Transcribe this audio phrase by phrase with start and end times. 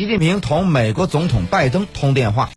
[0.00, 2.48] 习近平同美国总统拜登通电话。